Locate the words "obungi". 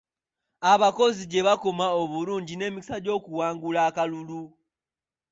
2.01-2.53